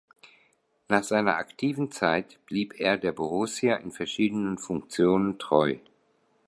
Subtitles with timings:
[0.89, 5.77] Nach seiner aktiven Zeit blieb er der Borussia in verschiedenen Funktionen treu.